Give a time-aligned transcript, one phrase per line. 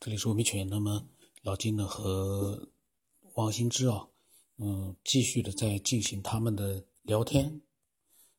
[0.00, 0.64] 这里是文明犬。
[0.68, 1.04] 那么
[1.42, 2.68] 老金呢和
[3.34, 4.06] 王新之啊，
[4.58, 7.60] 嗯，继续的在进行他们的聊天，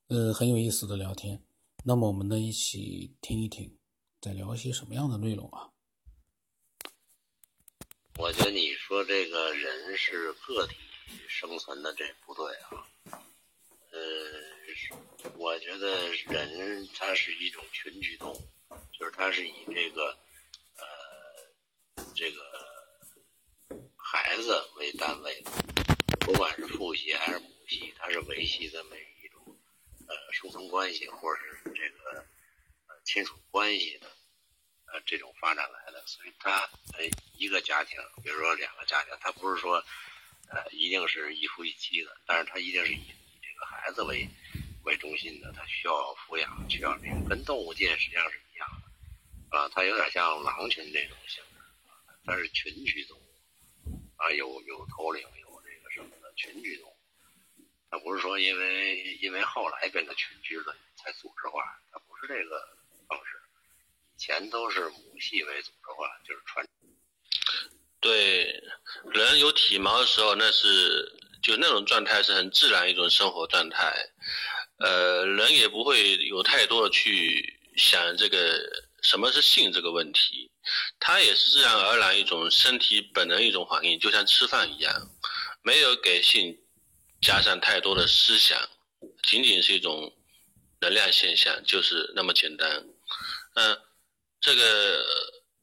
[0.07, 1.43] 呃，很有意思的聊天。
[1.83, 3.77] 那么我们呢一起听一听，
[4.21, 5.69] 在聊一些什么样的内容啊？
[8.17, 10.76] 我觉得你说这个人是个体
[11.28, 12.87] 生存的，这不对啊。
[13.91, 13.99] 呃，
[15.35, 18.41] 我觉得人它是一种群居动物，
[18.98, 20.17] 就是它是以这个。
[22.20, 22.44] 这个
[23.95, 25.52] 孩子为单位的，
[26.20, 29.57] 不管是父系还是母系，它是维系这么一种
[30.05, 32.20] 呃生存关系，或者是这个
[32.90, 34.07] 呃亲属关系的
[34.88, 36.05] 呃这种发展来的。
[36.07, 37.05] 所以它呃
[37.38, 39.81] 一个家庭，比如说两个家庭，它不是说
[40.49, 44.27] 呃一定是一夫一妻的，但是它一定是以以这个孩子为
[44.84, 51.41] 为中心的，它需要抚养，需要这个跟动物界实际上是一样的啊，它有点像狼群这种性。
[52.25, 53.23] 它是群居动物
[54.17, 56.95] 啊，有有头领，有这个什么的群居动物。
[57.89, 63.41] 它不是说因为因为后来变得群居了才组织化，它不是这个方式。
[64.16, 66.67] 以前都是母系为组织化，就是传。
[68.00, 68.61] 对，
[69.11, 73.94] 人有体毛的时候，那是就那种状态是很自然一种生活状态。
[74.78, 78.38] 呃，人也不会有太多的去想这个
[79.02, 80.52] 什么是性这个问题。
[81.00, 85.09] 它也是自然而然一种身体本能一种反应，就像吃饭一样，
[85.64, 86.58] 没有给性
[87.22, 88.58] 加上太多的思想，
[89.23, 90.14] 仅仅是一种
[90.81, 92.86] 能量现象，就是那么简单。
[93.55, 93.77] 嗯，
[94.39, 95.03] 这个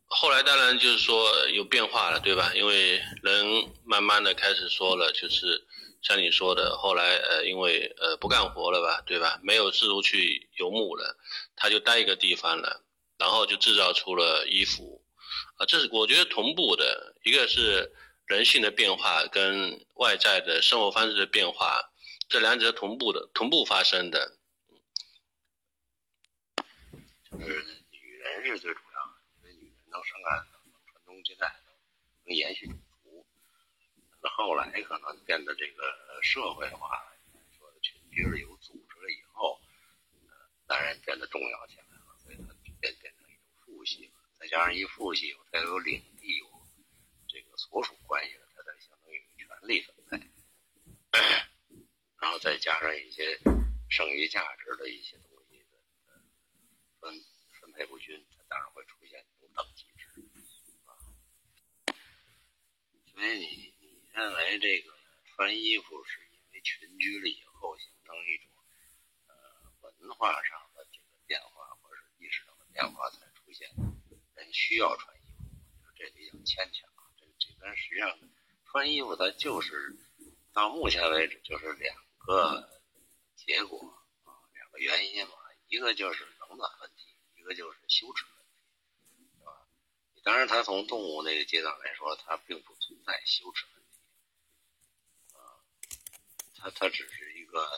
[0.07, 2.53] 后来当然就是说有变化了，对吧？
[2.55, 5.67] 因为人慢慢的开始说了，就是
[6.03, 9.39] 像你说的，后来呃，因为呃不干活了吧，对吧？
[9.43, 11.17] 没有四处去游牧了，
[11.55, 12.83] 他就待一个地方了，
[13.19, 15.03] 然后就制造出了衣服。
[15.57, 17.93] 啊，这是我觉得同步的，一个是
[18.27, 21.91] 人性的变化跟外在的生活方式的变化，
[22.29, 24.37] 这两者同步的，同步发生的。
[27.31, 31.55] 就是女人是最主要的，因为女人能生孩子，能传宗接代，
[32.25, 33.27] 能延续种族。
[34.23, 35.83] 那后来可能变得这个
[36.23, 37.03] 社会化，
[37.59, 39.61] 说群居了有组织了以后，
[40.69, 44.11] 男人变得重要起来了，所以它变变成一种父系。
[44.47, 46.47] 再加上一父系，再有领地，有
[47.27, 50.31] 这个所属关系的，它才相当于权力分配。
[52.21, 53.37] 然后再加上一些
[53.91, 55.77] 剩余价值的一些东西的
[57.01, 57.13] 分
[57.61, 60.07] 分配不均，它当然会出现这种等级制。
[63.13, 64.97] 所以你你认为这个
[65.35, 68.49] 穿衣服是因为群居了以后形成一种
[69.27, 73.69] 呃文化上的这个变化，或者是意识上的变化才出现？
[74.57, 75.45] 需要穿衣服，
[75.87, 76.89] 我觉得这比较牵强。
[77.19, 78.19] 这这边实际上
[78.65, 79.95] 穿衣服，它就是
[80.55, 82.81] 到目前为止就是两个
[83.35, 83.79] 结果
[84.25, 85.35] 啊，两个原因嘛。
[85.69, 89.67] 一个就是冷暖问题，一个就是羞耻问题，是吧？
[90.23, 93.89] 当然，它从动物那个阶段来说，它并不存在羞耻问题
[95.35, 95.43] 啊，
[96.57, 97.69] 它它只是一个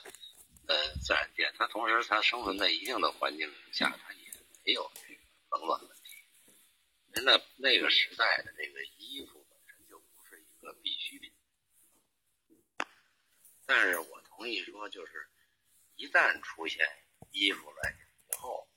[0.66, 4.30] 呃自然界，它同时它生存在一定的环境下，它也
[4.66, 5.20] 没有这个
[5.52, 5.97] 冷暖问
[7.24, 11.32] 那那个时代的这个衣服本身就不是一个必需品，
[13.66, 15.26] 但是我同意说，就是
[15.96, 16.86] 一旦出现
[17.32, 17.76] 衣服了
[18.30, 18.68] 以后，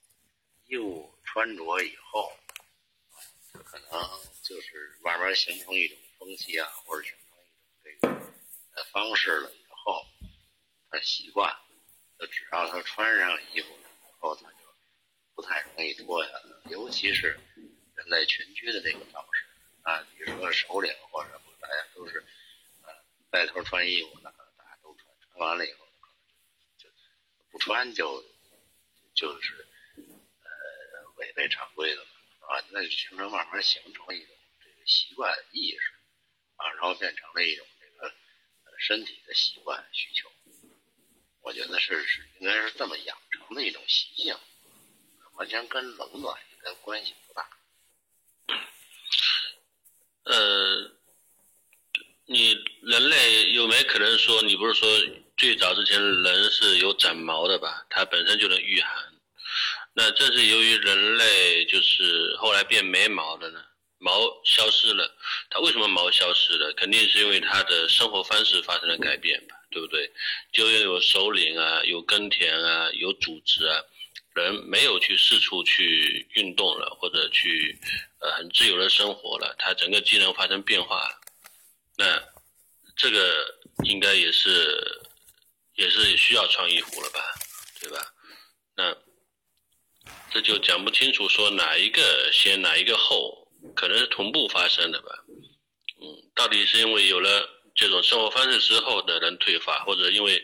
[0.64, 2.32] 衣物穿着以后，
[3.52, 3.90] 可能
[4.42, 7.38] 就是慢慢形成一种风气啊，或者形成
[7.92, 8.32] 一种
[8.72, 10.04] 这个方式了以后，
[10.90, 11.54] 他习惯，
[12.18, 14.56] 就只要他穿上衣服了以后，他就
[15.34, 17.38] 不太容易脱下来，尤其是。
[18.12, 19.46] 在群居的这个方式
[19.84, 22.22] 啊，比如说首领或者，大家都是
[22.82, 22.92] 呃
[23.30, 26.90] 带头穿衣服的，大家都穿，穿完了以后可能就
[27.50, 28.22] 不穿就
[29.14, 29.66] 就是
[30.42, 32.08] 呃违背常规的了
[32.40, 35.94] 啊，那就形成慢慢形成一种这个习惯意识
[36.56, 38.14] 啊，然后变成了一种这个
[38.78, 40.30] 身体的习惯需求，
[41.40, 44.36] 我觉得是是应该是这么养成的一种习性，
[45.36, 47.48] 完全跟冷暖应该关系不大。
[50.24, 50.90] 呃，
[52.26, 54.88] 你人类有没可能说，你不是说
[55.36, 57.84] 最早之前人是有长毛的吧？
[57.90, 58.90] 它本身就能御寒。
[59.94, 63.62] 那正是由于人类就是后来变没毛的呢，
[63.98, 64.12] 毛
[64.44, 65.14] 消失了。
[65.50, 66.72] 它为什么毛消失了？
[66.74, 70.10] 肯定是因为它的生活方式发生了改变吧，对不对？
[70.52, 73.82] 就有首领啊，有耕田啊，有组织啊，
[74.34, 77.78] 人没有去四处去运动了，或者去
[78.18, 81.06] 呃很自由的生活了，他整个机能发生变化，
[81.98, 82.18] 那
[82.96, 85.02] 这个应该也是
[85.74, 87.20] 也是需要穿衣服了吧，
[87.78, 87.98] 对吧？
[88.74, 88.96] 那
[90.32, 93.46] 这就讲不清楚说哪一个先哪一个后，
[93.76, 95.10] 可能是同步发生的吧。
[96.00, 100.42] 嗯，到底是因为有了这种生活方式之后的人退化，或者因为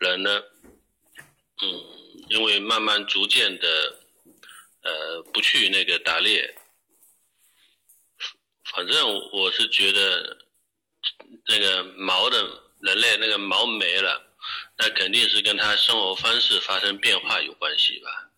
[0.00, 0.42] 人呢，
[1.62, 1.97] 嗯。
[2.28, 3.96] 因为慢慢逐渐的，
[4.82, 6.54] 呃，不去那个打猎，
[8.72, 10.38] 反正我是觉得，
[11.46, 12.38] 那个毛的
[12.80, 14.36] 人类那个毛没了，
[14.76, 18.30] 那肯定是跟他生活方式发生变化有关系吧，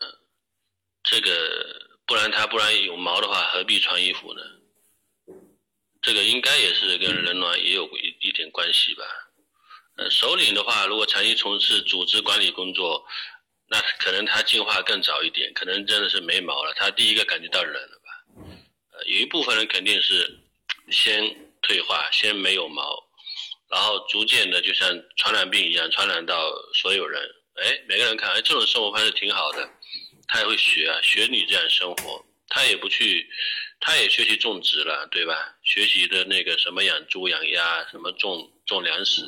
[0.00, 0.18] 嗯，
[1.02, 4.42] 这个不然他不然有毛的话何必穿衣服呢？
[6.02, 9.23] 这个应该也是跟人卵也有一一点关系吧。
[9.96, 13.06] 呃，首领的话，如果长期从事组织管理工作，
[13.68, 18.44] 那可能他进化更早一点，可能真的是没毛了，他第一个感觉到冷了吧？
[18.92, 20.40] 呃，有一部分人肯定是
[20.90, 21.24] 先
[21.62, 22.82] 退化，先没有毛，
[23.70, 27.22] 然后逐渐的就像传染病一样传染到所有人。
[27.62, 29.70] 哎，每个人看，哎，这种生活方式挺好的，
[30.26, 33.30] 他也会学啊，学你这样生活，他也不去，
[33.78, 35.54] 他也学习种植了，对吧？
[35.62, 39.22] 学习的那个什么养猪养鸭，什么种种粮食。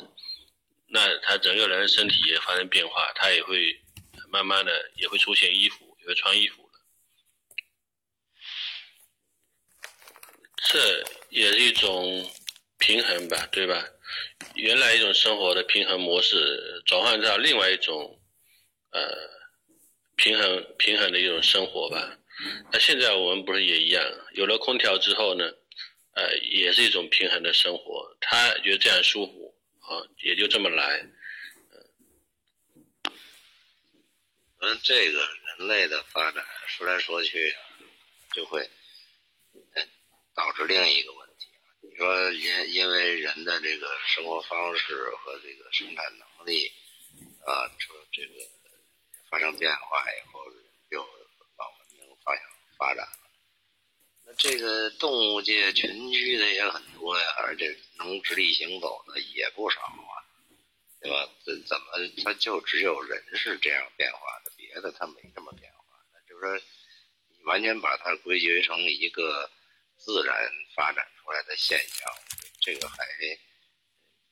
[0.89, 3.79] 那他整个人身体也发生变化，他也会
[4.29, 6.79] 慢慢的也会出现衣服，也会穿衣服的。
[10.55, 12.29] 这也是一种
[12.77, 13.85] 平衡吧，对吧？
[14.55, 18.19] 原来一种生活的平衡模式转换到另外一种
[18.91, 19.01] 呃
[20.15, 22.17] 平衡平衡的一种生活吧。
[22.71, 24.03] 那现在我们不是也一样？
[24.33, 25.45] 有了空调之后呢，
[26.15, 29.46] 呃，也是一种平衡的生活，他觉得这样舒服。
[29.87, 31.07] 啊，也就这么来，
[34.59, 35.19] 嗯，这个
[35.57, 37.55] 人类的发展说来说去，
[38.33, 38.69] 就会
[40.35, 41.47] 导致另一个问题。
[41.81, 46.69] 你说因因为人的这个生活方式和这个生产能力
[47.45, 48.33] 啊，说这个
[49.29, 50.51] 发生变化以后，
[50.89, 52.43] 又往文明方向
[52.77, 53.26] 发展了。
[54.37, 60.21] 这个动物界群居的也很多呀，而且能直立行走的也不少啊，
[61.01, 61.27] 对吧？
[61.43, 61.85] 这怎么
[62.23, 65.83] 它就只有人是这样变化的，别的它没这么变化？
[66.13, 66.65] 那就是说，
[67.29, 69.49] 你完全把它归结成一个
[69.97, 70.37] 自然
[70.75, 72.07] 发展出来的现象，
[72.61, 72.97] 这个还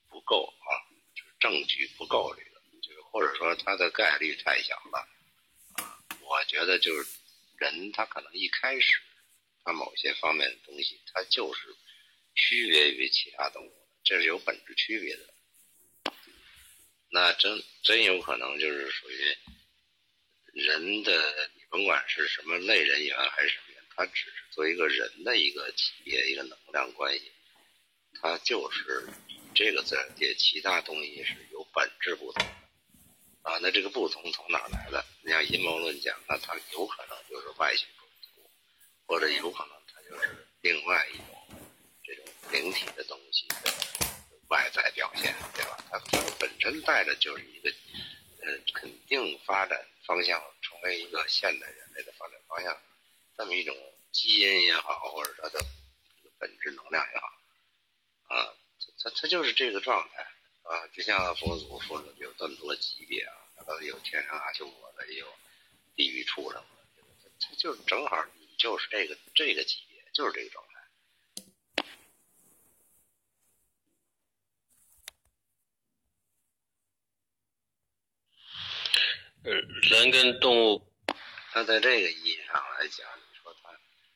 [0.08, 0.70] 不够啊，
[1.16, 5.00] 就是证据不够，这个就是或者说它的概率太小了
[5.72, 5.98] 啊。
[6.20, 7.08] 我觉得就是
[7.56, 9.00] 人他可能一开始。
[9.66, 11.74] 它某些方面的东西，它就是
[12.36, 16.14] 区别于其他动物的，这是有本质区别的。
[17.10, 19.36] 那真真有可能就是属于
[20.52, 27.32] 人的，你甭管是什么类人猿还是什么猿，它只是作为一个人的一个级别、一个能量关系，
[28.20, 33.50] 它就是与这个自然界其他东西是有本质不同的。
[33.50, 35.04] 啊，那这个不同从哪来的？
[35.24, 37.84] 你像阴谋论讲，那它有可能就是外星。
[39.06, 41.26] 或者有可能它就是另外一种
[42.02, 43.72] 这种灵体的东西的
[44.48, 45.78] 外在表现，对吧？
[45.90, 47.70] 它它本身带的就是一个
[48.42, 52.76] 呃肯定发展方向，成为一个现代人类的发展方向，
[53.36, 53.76] 这么一种
[54.12, 55.64] 基因也好，或者它的
[56.38, 57.26] 本质能量也好，
[58.34, 58.54] 啊，
[59.02, 60.22] 它它就是这个状态
[60.62, 63.34] 啊，就像佛祖说的，有这么多级别啊，
[63.66, 65.26] 它有天上阿修罗的，也有
[65.94, 67.02] 地狱畜生的，
[67.40, 68.24] 它就正好。
[68.56, 70.72] 就是这个这个级别，就是这个状态。
[79.44, 80.92] 呃，人跟动物，
[81.52, 83.70] 它在这个意义上来讲，你说它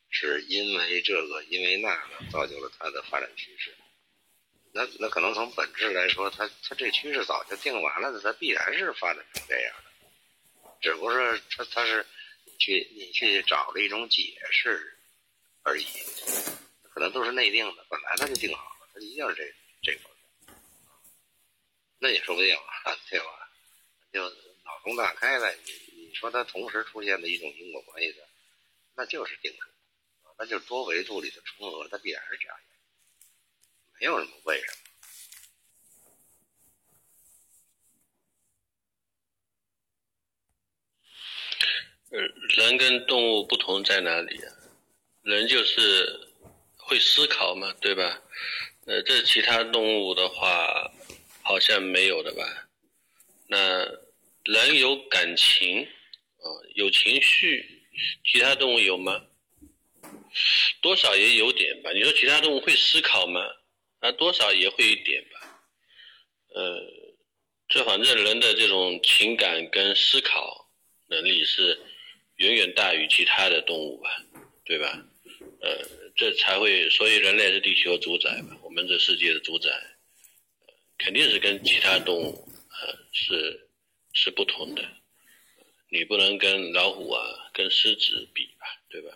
[0.09, 3.73] 是因为这个，因为那个，造就了它的发展趋势。
[4.73, 9.91] 那那可能从本质来说，它它这趋势早就定完了的，它必然是发展成这样的。
[10.81, 12.05] 只不过是它它是。
[12.61, 14.95] 去你去找了一种解释
[15.63, 15.85] 而已，
[16.93, 20.11] 可能都是内定的，本来他就定好了，他一定是这这方
[20.45, 20.55] 面，
[21.97, 23.49] 那也说不定啊， 对吧？
[24.13, 24.29] 就
[24.63, 28.29] 脑洞大开了，你你说它同时出现的一种因果关系的，
[28.93, 29.67] 那就是定数，
[30.37, 32.59] 那就多维度里的重合，它必然是这样，
[33.99, 34.73] 没有什么为什么。
[41.61, 41.67] 呃，
[42.11, 44.51] 人跟动物不同在哪里啊？
[45.23, 46.27] 人就是
[46.75, 48.21] 会思考嘛，对吧？
[48.85, 50.91] 呃，这其他动物的话，
[51.41, 52.67] 好像没有的吧？
[53.47, 53.85] 那
[54.43, 57.83] 人有感情，啊，有情绪，
[58.25, 59.25] 其他动物有吗？
[60.81, 61.91] 多少也有点吧。
[61.93, 63.41] 你说其他动物会思考吗？
[63.99, 65.63] 啊，多少也会一点吧。
[66.55, 66.81] 呃，
[67.69, 70.69] 这反正人的这种情感跟思考
[71.07, 71.79] 能力是
[72.41, 74.09] 远远大于其他的动物吧，
[74.65, 74.99] 对吧？
[75.61, 79.69] 呃，这才会，所以人类是地球主宰嘛，我们这世界的主宰，
[80.97, 83.69] 肯定是跟其他动物呃是
[84.13, 84.83] 是不同的。
[85.89, 87.21] 你不能跟老虎啊、
[87.53, 89.15] 跟狮子比吧，对吧？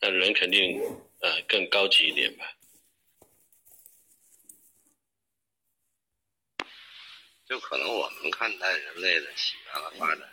[0.00, 0.80] 那人肯定
[1.20, 2.50] 呃更高级一点吧。
[7.46, 10.26] 就可能我们看待人类的起源和发展，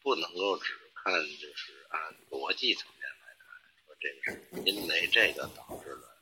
[0.00, 0.72] 不能够只
[1.06, 3.46] 看就是按逻辑层面来看，
[3.86, 6.20] 说这个是因为这个导致了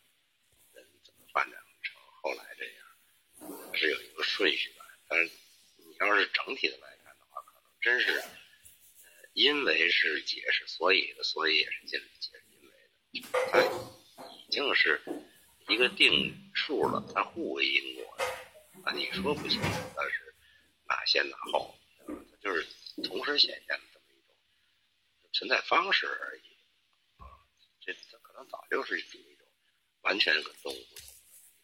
[0.75, 4.85] 人怎么发展成后来这样，是有一个顺序的。
[5.09, 5.31] 但是
[5.79, 8.29] 你要是整体的来看的话，可能真是，呃，
[9.33, 12.71] 因为是解释所以的，所以也是解解释因为
[13.23, 15.01] 的，它已经是
[15.69, 18.25] 一个定数了，它互为因果的。
[18.85, 19.59] 啊，你说不行，
[19.97, 20.35] 但是
[20.87, 21.75] 哪先哪后，
[22.07, 22.67] 它就是
[23.03, 23.94] 同时显现的
[25.35, 26.43] 存在方式而已。
[27.19, 27.27] 啊，
[27.81, 29.47] 这可能早就是属于一种
[30.01, 31.05] 完全跟动物不同，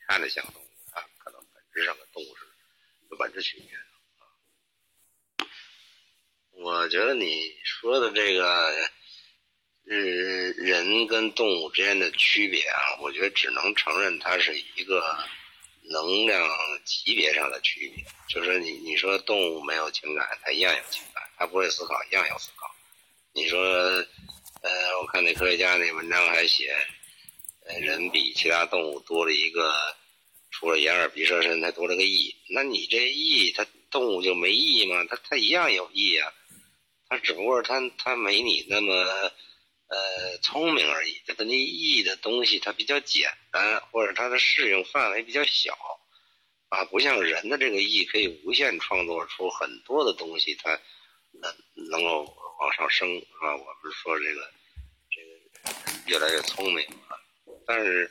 [0.06, 2.44] 看着像动物，它可能本质上跟动物是
[3.18, 3.78] 本质区别的。
[4.18, 5.48] 啊，
[6.50, 8.66] 我觉得你说的这个，
[9.86, 15.24] 呃，人跟动物之间的区别啊，我觉得只能承认它是一个。
[15.82, 16.46] 能量
[16.84, 22.72] 级别上的区别，就是你你说动物没有情感，它一样有情感；它不会思考，一样有思考。
[23.32, 26.74] 你说，呃，我看那科学家那文章还写，
[27.66, 29.72] 呃，人比其他动物多了一个，
[30.50, 32.34] 除了眼耳鼻舌身，它多了个意。
[32.48, 35.04] 那你这意，它动物就没意吗？
[35.08, 36.32] 它它一样有意啊，
[37.08, 38.94] 它只不过它它没你那么。
[39.92, 45.76] 呃，聪明而已，它那意的东西它比较简单，或者它的适应范围比较小，
[46.68, 50.78] 啊，不像人的这个意可以无限创作出很多的东西，它
[51.32, 51.52] 能
[51.90, 52.24] 能够
[52.60, 53.08] 往上升
[53.40, 53.56] 啊。
[53.56, 54.50] 我们说这个
[55.10, 57.18] 这个越来越聪明啊，
[57.66, 58.10] 但是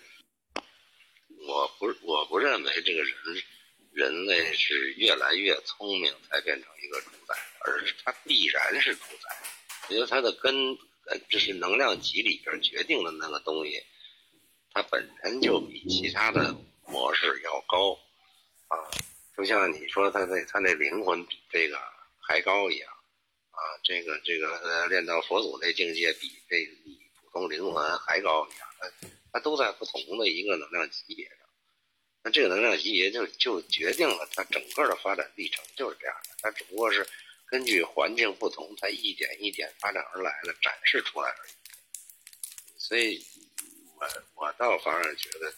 [1.47, 3.13] 我不我不认为这个人
[3.93, 9.35] 人类是越来越聪明才变成一个主宰，而是它必然是主宰，
[9.87, 10.77] 我觉得它的根。
[11.27, 13.83] 这是能量级里边决定的那个东西，
[14.71, 17.97] 它本身就比其他的模式要高
[18.67, 18.77] 啊，
[19.35, 21.81] 就像你说他那他那灵魂比这个
[22.19, 22.93] 还高一样
[23.59, 28.89] 啊，这个这个练到佛祖那境界比这比普通灵魂还高一样，它
[29.33, 31.37] 它都在不同的一个能量级别上，
[32.23, 37.05] 那这个能量级别就就决定了它整个的发展历程就是这样的，它只不过是。
[37.51, 41.51] 根据环境不同，它一点一点发展而来的，展示出来而已。
[42.77, 43.25] 所以，
[43.95, 45.51] 我我倒反而觉得，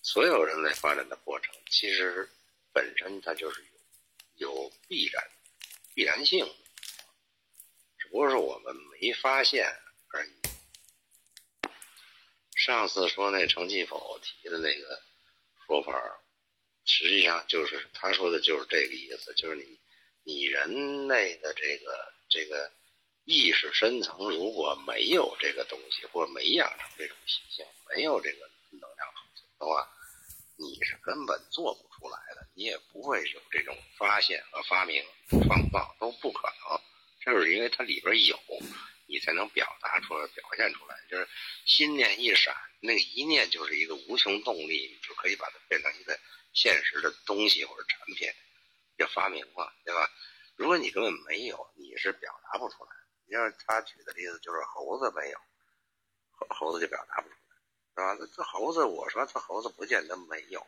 [0.00, 2.26] 所有人类发展的过程，其实
[2.72, 3.62] 本身它就是
[4.36, 5.22] 有有必然
[5.94, 6.50] 必然性，
[8.14, 9.66] 不是我们没发现
[10.12, 10.30] 而已。
[12.54, 15.02] 上次说那程继否提的那个
[15.66, 16.00] 说法，
[16.84, 19.80] 实际上就是他说的就是这个意思，就是你。
[20.26, 22.72] 你人类的这个这个
[23.24, 29.86] 意识深层如果没有这个东西，或者没养成这种习性，没有这个能量储存的话，
[30.56, 36.80] 你是根本做不出来的，你也不会有这种发现和发明、创造都不可能。
[37.24, 38.38] 这是因为它里边有，
[39.06, 40.94] 你才能表达出来、表现出来。
[41.10, 41.26] 就是
[41.64, 46.18] 心念一闪，那个一念就是一个无穷动力，你就可以把它变成一个
[46.52, 48.30] 现实的东西或者产品。
[48.96, 50.08] 要发明了，对吧？
[50.54, 52.90] 如果你根本没有，你是表达不出来。
[53.26, 55.38] 你像他举的例子，就是猴子没有，
[56.30, 58.28] 猴猴子就表达不出来，是吧？
[58.36, 60.64] 这猴子，我说这猴子不见得没有，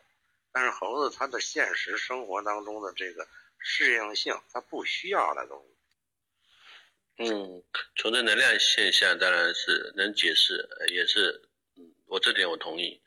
[0.51, 3.25] 但是猴子它的现实生活当中的这个
[3.59, 5.76] 适应性，它不需要那东西。
[7.17, 7.63] 嗯，
[7.95, 11.41] 从这能量现象当然是能解释，也是，
[11.75, 13.01] 嗯，我这点我同意，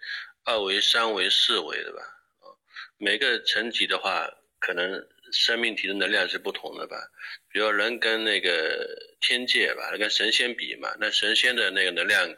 [0.45, 2.03] 二维、三维、四维的吧？
[2.41, 2.47] 啊，
[2.99, 4.37] 每个层级的话。
[4.63, 6.95] 可能生命体的能量是不同的吧，
[7.49, 8.87] 比如人跟那个
[9.19, 12.37] 天界吧，跟神仙比嘛，那神仙的那个能量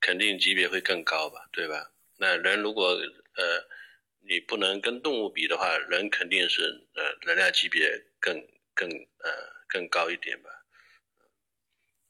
[0.00, 1.92] 肯定级别会更高吧，对吧？
[2.18, 3.64] 那人如果呃
[4.28, 6.60] 你不能跟动物比的话，人肯定是
[6.96, 8.34] 呃能量级别更
[8.74, 9.30] 更呃
[9.68, 10.50] 更高一点吧。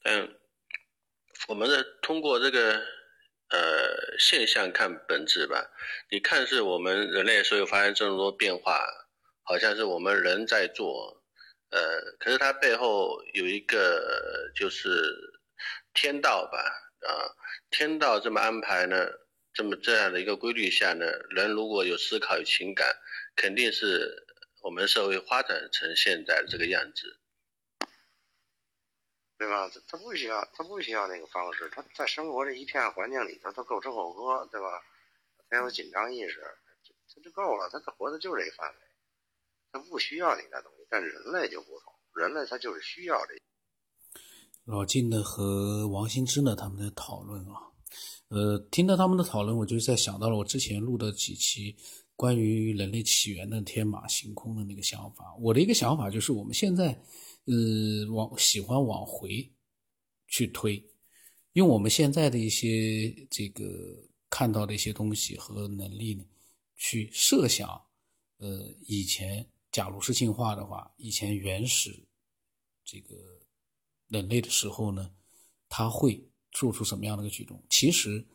[0.04, 0.37] 嗯，
[1.49, 2.75] 我们的通过这个
[3.49, 5.71] 呃现象看本质吧，
[6.11, 8.87] 你看是我们人类所有发生这么多变化。
[9.42, 11.25] 好像是我们人在做，
[11.71, 11.80] 呃，
[12.21, 15.12] 可是它背后有一个就是
[15.92, 16.59] 天道吧，
[17.00, 17.11] 啊，
[17.69, 19.09] 天道这么安排呢，
[19.52, 22.97] 这么这样的一个规律下呢，人如果有思考有情感，
[23.35, 24.25] 肯定是
[24.62, 27.19] 我们社会发展成现在这个样子，
[29.40, 29.70] 对吧？
[29.88, 34.66] 他不需要，他不需要那个方式，他在生活这一片环境里头，他够吃够喝，对吧？
[35.49, 36.42] 他有紧张意识，
[37.09, 38.76] 他就够了，他活的就是这个范围，
[39.73, 40.87] 他不需要你那东西。
[40.90, 43.35] 但人类就不同，人类他就是需要这。
[44.66, 47.73] 老金呢和王新之呢他们在讨论啊，
[48.28, 51.75] 呃，听到他们的讨论，我就在想到了我之前录的几期
[52.14, 55.35] 关于人类起源的天马行空的那个想法。
[55.40, 57.02] 我的一个想法就是，我们现在
[57.50, 59.52] 呃往喜欢往回
[60.28, 60.83] 去推，
[61.54, 63.64] 用我们现在的一些这个
[64.30, 66.25] 看到的一些东西和能力呢，
[66.76, 67.69] 去设想
[68.38, 69.47] 呃以前。
[69.73, 71.97] 假如是进化的话，以前原始
[72.85, 73.14] 这个
[74.09, 75.09] 人类的时候呢，
[75.69, 77.62] 他会做出什么样的一个举动？
[77.71, 78.26] 其实，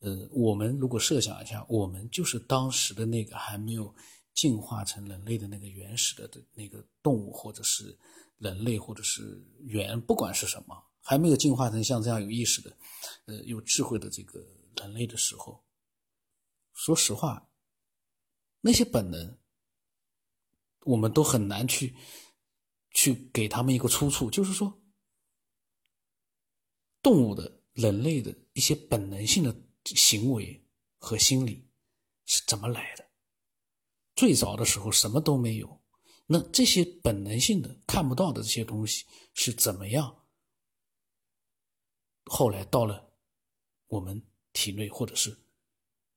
[0.00, 3.94] 呃，我们如果设想一下，我们就是当时的那个还没有
[4.34, 7.96] 进化成人类的那个原始的的那个动物，或者是
[8.42, 12.76] 人类，或者是猿，不管是什么，还没有进化成像这样有意识的、
[13.26, 14.44] 呃有智慧的这个
[14.76, 15.64] 人类的时候，
[16.74, 17.48] 说实话，
[18.60, 19.38] 那些本能。
[20.84, 21.94] 我们都很难去
[22.90, 24.82] 去给他们一个出处，就是说，
[27.00, 30.66] 动物的、人类的一些本能性的行为
[30.98, 31.70] 和心理
[32.24, 33.08] 是怎么来的？
[34.16, 35.81] 最早的时候什么都没有，
[36.32, 40.24] 那这些本能性的看不到的这些东西是怎么样？
[42.24, 43.12] 后来到了
[43.86, 44.22] 我们
[44.54, 45.36] 体内，或者是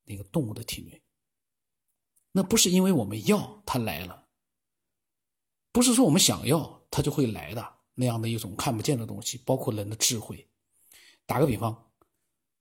[0.06, 1.02] 那个动物的体内，
[2.32, 4.30] 那不是因为我们要它来了。
[5.74, 10.48] 不是说我们想要它就会来的那样的一种看不见的东西，包括人的智慧。
[11.26, 11.92] 打个比方，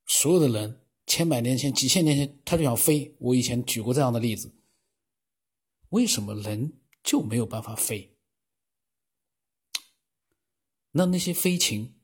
[0.07, 3.15] 所有的人千百年前、几千年前他就想飞。
[3.21, 4.53] 我以前举过这样的例子。
[5.91, 8.19] 为什么人就没有办法飞？
[10.91, 12.01] 那那些飞禽、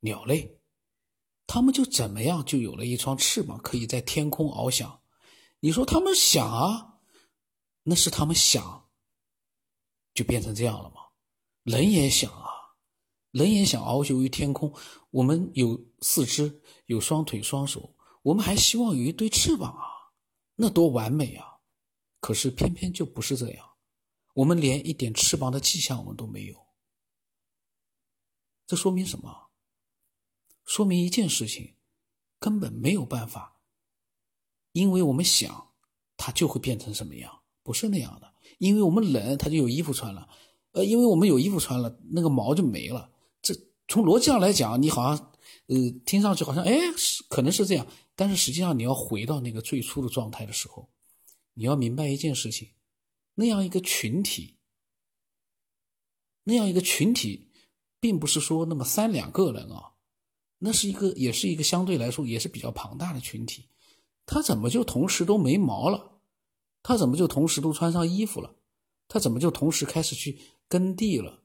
[0.00, 0.60] 鸟类，
[1.46, 5.02] 他们就怎么样就有了一双翅膀，可以在天空翱翔？
[5.58, 7.00] 你说他们想啊，
[7.82, 8.82] 那是他们想。
[10.14, 11.00] 就变成这样了吗？
[11.64, 12.48] 人也想啊，
[13.32, 14.72] 人也想遨游于天空。
[15.10, 20.14] 我们有四肢，有双腿、双手，我们还希望有一对翅膀啊，
[20.54, 21.58] 那多完美啊！
[22.20, 23.73] 可是偏偏就不是这样，
[24.34, 26.66] 我们连一点翅膀的迹象我们都没有。
[28.66, 29.48] 这说明什么？
[30.64, 31.74] 说明一件事情，
[32.38, 33.58] 根本没有办法，
[34.72, 35.72] 因为我们想，
[36.16, 37.42] 它就会变成什么样？
[37.62, 38.34] 不是那样的。
[38.58, 40.28] 因为我们冷，它就有衣服穿了，
[40.72, 43.10] 呃，因为我们有衣服穿了，那个毛就没了。
[43.42, 43.54] 这
[43.88, 45.32] 从逻辑上来讲，你好像，
[45.66, 50.88] 呃，听上去好像，哎，是可能是这样，但是实际上你要回到那个最初的状态的时候，
[51.54, 52.70] 你要明白一件事情，
[53.34, 54.56] 那样一个群体，
[56.44, 57.50] 那样一个群体，
[58.00, 59.94] 并不是说那么三两个人啊，
[60.58, 63.68] 那是一个，也是一个相对来说也是比较庞大的群体，
[64.26, 66.20] 他怎么就同时都没毛了？
[66.82, 68.54] 他怎么就同时都穿上衣服了？
[69.08, 71.42] 他怎么就同时开始去耕地了？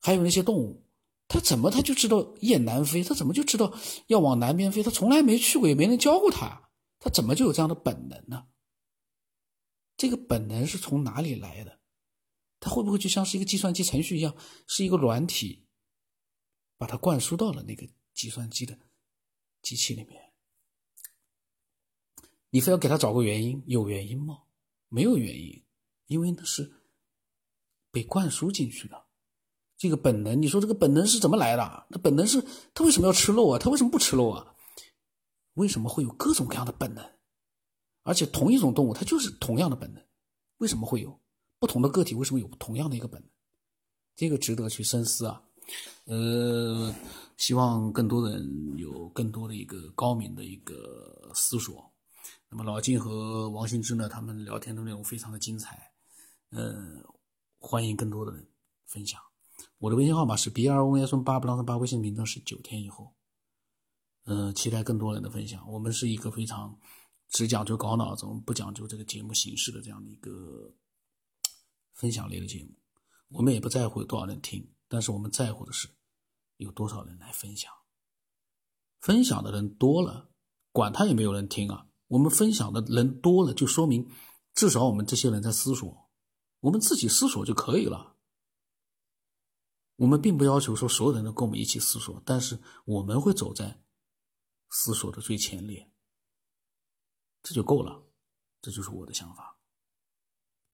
[0.00, 0.86] 还有那些动物，
[1.26, 3.02] 他怎么他就知道雁南飞？
[3.02, 3.74] 他怎么就知道
[4.06, 4.82] 要往南边飞？
[4.82, 8.46] 他从来没去过，也没人教过他，他怎么就有这样的本能呢？
[9.98, 11.80] 这个本能是从哪里来的？
[12.60, 14.34] 它会不会就像是一个计算机程序一样，
[14.66, 15.66] 是一个软体，
[16.76, 18.78] 把它灌输到了那个计算机的
[19.60, 20.32] 机器里面？
[22.50, 24.44] 你非要给他找个原因，有原因吗？
[24.88, 25.64] 没有原因，
[26.06, 26.80] 因为那是
[27.90, 29.06] 被灌输进去的
[29.76, 30.40] 这个本能。
[30.40, 31.86] 你说这个本能是怎么来的？
[31.90, 32.40] 那本能是
[32.72, 33.58] 他为什么要吃肉啊？
[33.58, 34.54] 他为什么不吃肉啊？
[35.54, 37.17] 为什么会有各种各样的本能？
[38.02, 40.02] 而且同一种动物，它就是同样的本能，
[40.58, 41.18] 为什么会有
[41.58, 42.14] 不同的个体？
[42.14, 43.30] 为什么有同样的一个本能？
[44.16, 45.42] 这个值得去深思啊。
[46.04, 46.94] 呃，
[47.36, 51.92] 希望更多人有更多的一个高明的一个思索。
[52.48, 54.08] 那么老金和王兴之呢？
[54.08, 55.92] 他们聊天的内容非常的精彩，
[56.50, 57.04] 呃，
[57.58, 58.48] 欢迎更多的人
[58.86, 59.20] 分享。
[59.76, 63.12] 我的微信号码是 b r o n s 八，不浪八，微信名称是九天以后。
[64.24, 65.70] 嗯，期待更多人的分享。
[65.70, 66.74] 我们是一个非常
[67.28, 70.74] 只讲究搞脑子我们不讲究这个节目形式的这样的一个
[71.92, 72.70] 分享类的节目
[73.28, 75.88] 我们也不在乎有多少人听但是我们在乎的是
[76.56, 77.72] 有多少人来分享。
[78.98, 80.30] 分享的人多了
[80.72, 84.10] 管他有没有人听啊我们分享的人多了就说明
[84.54, 86.10] 至少我们这些人在思索
[86.60, 88.16] 我们自己思索就可以了。
[89.96, 93.80] 我们并不要求说所有人都跟我们一起思索但是我们会走在
[94.70, 95.90] 思索的最前列
[97.42, 98.02] 这就够了
[98.60, 99.57] 这就是我的想法。